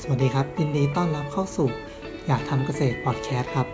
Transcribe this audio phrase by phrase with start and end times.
[0.00, 1.68] สวัสดีครับยินดีต้อนรับเข้าสู่
[2.26, 3.66] อยากทำเกษตรพอดแคสต์ครับ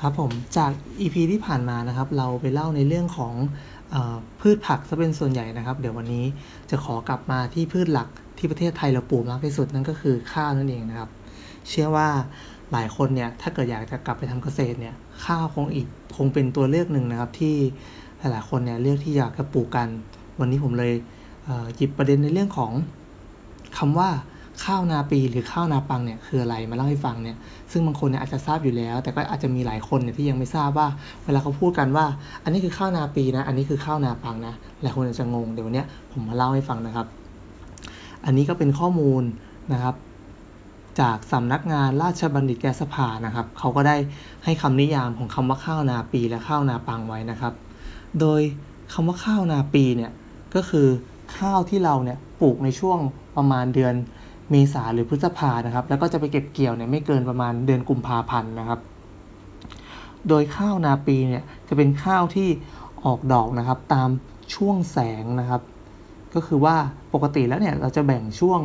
[0.00, 0.70] ครับผมจาก
[1.00, 3.34] EP ที่ผ่านมานะครับ เราไปเล่าในเรื่องของ
[3.92, 3.96] อ
[4.40, 6.24] พืชผักซะเป็นส่วนใหญ่นะครับ เดี๋ยววันนี้
[6.70, 8.08] จะขอกลับมาที่พืชหลัก
[8.38, 11.10] ที่ประเทศไทยเราปลูกมากที่สุดนั่นก็คือข้าวนั่นเองนะครับ
[11.68, 12.08] เชื่อว่า
[12.72, 14.94] หลายคนเนี่ยถ้าเกิดอยากจะกลับไปทำเกษตรเนี่ย
[15.24, 15.86] ข้าวคงอีก
[16.16, 17.56] คงเป็นตัวเลือกหนึ่งนะครับที่
[18.18, 19.88] หลายๆคนเนี่ยเลือกที่อยากจะปลูกกัน
[20.42, 20.92] วันนี้ผมเลย
[21.76, 22.72] หยิบประเด็นในเรื่องของ
[23.78, 24.08] คำว่า
[24.64, 27.36] ข้าวนาปีหรือข้าวนาปังเนี่ยคืออะไรมาเล่าให้ฟังเนี่ย
[27.72, 30.88] ซึ่งบางคนเนี่ยอาจจะทราบอยู่แล้ว แต่ก็อาจจะมีหลายคนเนี่ยที่ยังไม่ทราบว่า
[31.24, 32.06] เวลาเขาพูดกันว่า
[32.44, 37.06] อันนี้คือข้าวนาปีนะ อันนี้คือข้าวนาปังนะหลายคนอาจจะงงเดี๋ยววันนี้ผมมาเล่าให้ฟังนะครับ
[38.24, 39.22] อันนี้ก็เป็นข้อมูล
[39.72, 39.94] นะครับ
[41.00, 43.96] จากสำนักงานราชบัณฑิตแกสภานะครับเขาก็ได้
[44.44, 47.52] ให้คำนิยามของคำว่าข้าวนาปีและข้าวนาปังไว้นะครับ
[48.20, 48.40] โดย
[48.92, 50.10] คำว่าข้าวนาปีเนี่ย
[50.54, 50.88] ก็คือ
[51.36, 52.98] ข้าวที่เราเนี่ยปลูกในช่วง
[53.36, 53.94] ประมาณเดือน
[54.50, 58.80] เมษาหรือพฤษภานะครับ แล้วก็จะไปเก็บเกี่ยวเนี่ยไม่เกินประมาณเดือนกุมภาพันธ์นะครับ
[60.28, 62.48] โดยข้าวนาปีเนี่ยจะเป็นข้าวที่
[63.04, 64.08] ออกดอกนะครับตาม
[64.54, 65.62] ช่วงแสงนะครับ
[66.34, 66.76] ก็คือว่า
[67.14, 68.60] ปกติแล้วเนี่ยเราจะแบ่งช่วง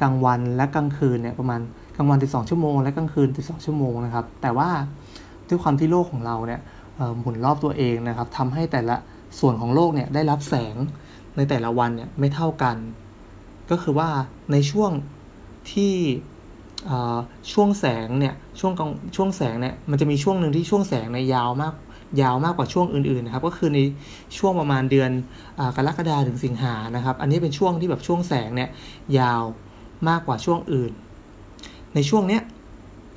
[0.00, 1.60] กลางวันและกลางคืนเนี่ยประมาณ
[1.96, 4.70] กลางวัน 12 ชั่วโมง และกลางคืน 12 ชั่วโมงนะครับ แต่ว่า
[5.48, 6.60] ด้วยความที่โลกของเราเนี่ย
[7.18, 8.96] หมุนรอบตัวเองนะครับทำให้แต่ละ
[9.38, 10.76] ส่วนของโลกเนี่ยได้รับแสง
[11.36, 12.76] ในแต่ละวันเนี่ยไม่เท่ากัน
[13.70, 14.08] ก็คือว่า
[14.52, 14.90] ในช่วง
[15.72, 15.94] ที่
[17.52, 18.72] ช่วงแสงเนี่ยช่วง
[19.16, 21.74] ช่วงแสงเนี่ยมันจะมีช่วงหนึ่งที่ช่วงแสงในยาวมาก
[22.22, 23.80] ยาวมากกว่าช่วงอื่นๆนะครับก็คือใน
[24.38, 25.10] ช่วงประมาณเดือน
[25.76, 28.70] กรกฎาถึงสิงหานะครับ อันนี้เป็นช่วงที่แบบช่วงแสงเนี่ย
[29.18, 29.42] ยาว
[30.08, 30.92] มากกว่าช่วงอื่น
[31.94, 32.42] ในช่วงเนี้ย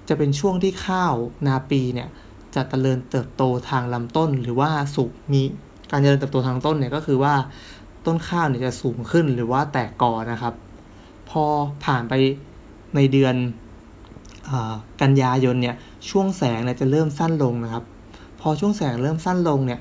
[0.09, 1.13] จะเป็นช่วงที่ข้าว
[1.47, 2.09] นาปีเนี่ย
[2.55, 5.41] จะเจริญเติบโตทางลำต้นหรือว่าสุกมี
[5.91, 7.33] การเจริญเติบโตทางต้นเนี่ยก็คือว่า
[8.05, 10.53] ต้นข้าวเนี่ยจะสูงขึ้นหรือว่าแตกกอนะครับ
[11.29, 11.43] พอ
[11.85, 12.13] ผ่านไป
[12.95, 13.35] ในเดือน
[15.01, 15.75] กันยายนเนี่ย
[16.09, 17.83] ช่วงแสงเนี่ยจะเริ่มสั้นลงนะครับ
[18.39, 19.79] พอช่วงแสงเริ่มสั้นลงเนี่ย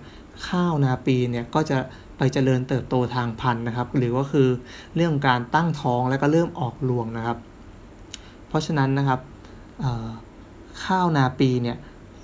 [0.48, 1.78] ข้าวนาปีเนี่ยก็จะ
[2.16, 4.48] ไปเจริญเติบโตทางพันธุ์นะครับ หรือว่าคือ
[4.96, 7.38] เรื่องการตั้งท้องแล้วก็เริ่มออกรวงนะครับ
[8.48, 9.20] เพราะฉะนั้นนะครับ
[10.84, 11.76] ข้าวนาปีเนี่ย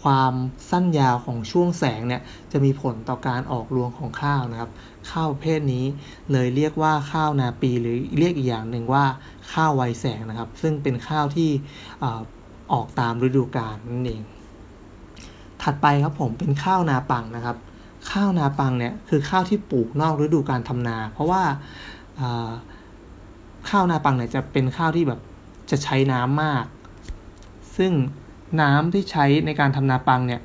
[0.03, 0.33] ความ
[0.71, 2.23] สั้นยาวของช่วงแสงเนี่ย
[2.53, 4.71] จะมีผลต่อการออกรวงของข้าวนะครับ
[5.11, 5.85] ข้าวประเพศนี้
[6.33, 9.05] เลยเรียกว่าข้าวนาปีหรือเรียกอีกอย่างหนึ่งว่า
[9.53, 11.51] ข้าวไวแสงนะครับ ซึ่งเป็นข้าวที่
[12.73, 14.23] ออกตามฤดูกาลนั่นเอง
[15.63, 17.57] ถัดไปครับผมเป็นข้าวนาปังนะครับ
[18.11, 21.43] ข้าวนาปังเนี่ยคือข้าวที่ปลูกนอกฤดูการทำนา เพราะว่า
[23.69, 25.21] ข้าวนาปังเนี่ยจะเป็นข้าวที่แบบ
[25.71, 26.65] จะใช้น้ำมาก
[27.77, 27.93] ซึ่ง
[28.61, 30.41] น้ำที่ใช้ในการทำนาปังเนี่ย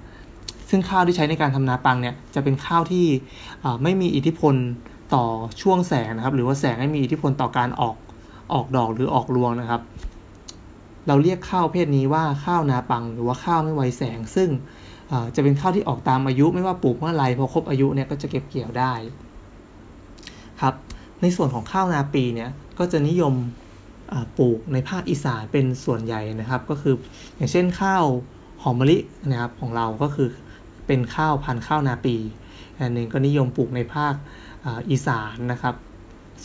[0.70, 3.06] ซึ่งข้าวที่ใช้ในการทำนาปังเนี่ยจะเป็นข้าวที่
[3.84, 4.56] ไม่มีอิทธิพล
[5.16, 5.26] ต่อ
[5.62, 7.96] ช่วงแสงนะครับ หรือว่าแสงไม่มีอิทธิพลต่อการออก
[8.54, 9.82] ออกดอกหรือออกรวงนะครับ
[11.08, 14.50] เราเรียกข้าวเพศนี้ว่าข้าวนาปัง หรือว่าข้าวไม่ไวแสง ซึ่ง
[15.36, 18.94] จะเป็นข้าวที่ออกตามอายุไม่ว่าปลูกเมื่อไรพอครบอายุเนี่ยก็จะเก็บเกี่ยวได้
[20.62, 20.76] ครับ
[21.22, 22.50] ในส่วนของข้าวนาปีเนี่ย
[22.80, 23.34] ก็จะนิยม
[24.38, 26.96] ปลูกในภาคอีสานเป็นส่วนใหญ่นะครับ ก็คือ
[27.36, 28.06] อย่างเช่นข้าว
[28.62, 28.98] หอมมะลิ
[29.30, 30.30] นะครับของเราก็คือ
[30.88, 32.16] เป็นข้าวพันธุ์ข้าวนาปี
[32.80, 34.14] อันหนึ่งก็นิยมปลูกในภาค
[34.90, 35.76] อีสานนะครับ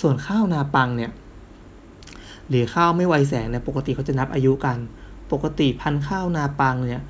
[0.00, 1.10] ส่วนข้าวนาปังเนี่ย
[2.48, 4.78] หรือข้าวไม่ไวแสงเนี่ยปกติเขาจะนับอายุกัน
[5.32, 7.02] ปกติพันธุ์ข้าวนาปังเนี่ย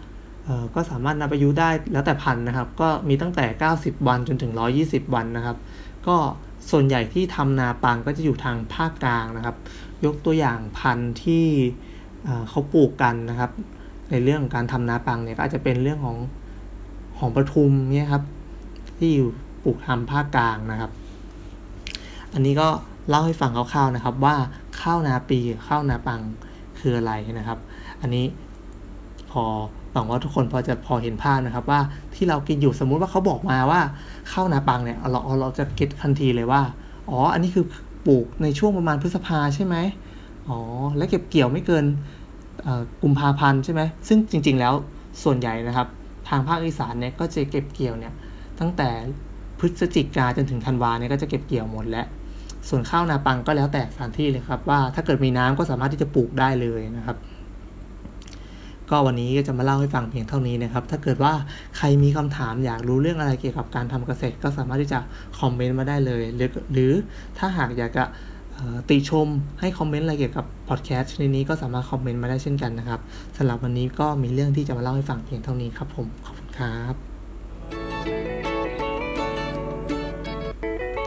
[0.74, 3.44] ก็สามารถนับอายุได้แล้วแต่พันธุ์นะครับ ก็มีตั้งแต่
[3.78, 4.52] 90 วันจนถึง
[4.84, 5.56] 120 วันนะครับ
[6.08, 6.16] ก็
[6.70, 9.56] ส่วนใหญ่ที่ทำนาปังก็จะอยู่ทางภาคกลางนะครับ
[10.04, 11.44] ยกตัวอย่างพันธุ์ที่
[12.48, 13.50] เขาปลูกกันนะครับ
[14.10, 16.16] ในเรื่องการทำนาปังเนี่ยก็อาจจะเป็นเรื่องของ
[17.18, 18.24] หอมประทุมเนี่ยครับ
[18.98, 19.28] ที่อยู่
[19.64, 20.90] ปลูกทำภาคกลางนะครับ
[22.34, 22.68] อันนี้ก็
[23.08, 24.34] เล่าให้ฟังคร่าวๆนะครับ ว่า
[24.80, 26.20] ข้าวนาปีข้าวนาปัง
[26.78, 27.58] คืออะไรนะครับ
[28.00, 28.24] อันนี้
[29.30, 29.44] พอ
[29.92, 31.80] หวังว่าทุกคนพอจะพอเห็นภาพนะครับว่า
[32.18, 33.80] ที่เรากินอยู่สมมุติว่าเขาบอกมาว่า
[34.32, 36.62] ข้าวนาปังเนี่ยเราเราจะเก็ตทันทีเลยว่า
[37.10, 37.64] อ๋อ อันนี้คือ
[38.06, 39.76] ปลูกในช่วงประมาณพฤษภาใช่ไหม
[40.48, 40.58] อ๋อ
[40.96, 41.84] และเก็บเกี่ยวไม่เกิน
[43.02, 44.74] กุมภาพันธ์ใช่ไหมซึ่งจริง ๆ แล้ว
[45.24, 45.88] ส่วนใหญ่นะครับ
[46.28, 48.12] ทางภาคอีสานเนี่ยก็จะเก็บเกี่ยวเนี่ย
[48.60, 48.88] ตั้งแต่
[49.58, 52.06] พฤศจิกาจนถึงธันวาเนี่ยก็จะเก็บเกี่ยวหมดแล้ว
[52.68, 57.16] ส่วนข้าวนาปังก็แล้วแต่สถานที่เลยครับว่าถ้าเกิดมีน้ำก็สามารถที่จะปลูกได้เลยนะครับ
[58.90, 61.32] ก็วันนี้ก็จะมาเล่าให้ฟังเพียงเท่านี้นะครับ ถ้าเกิดว่า
[61.76, 65.00] ใครมีคำถามอยากรู้เรื่องอะไรเกี่ยวกับการทำเกษตร ก็สามารถที่จะ
[65.40, 66.92] คอมเมนต์มาได้เลย หรือหรือ
[67.38, 68.04] ถ้าหากอยากจะ
[68.88, 69.28] ติชม
[69.60, 73.00] ให้คอมเมนต์อะไรเกี่ยวกับพอดแคสต์ชนิดนี้ก็สามารถคอมเมนต์มาได้เช่นกันนะครับ
[73.36, 77.07] สำหรับวันนี้ก็มีเรื่องที่จะมาเล่าให้ฟังเพียงเท่านี้ครับผมขอบคุณครับ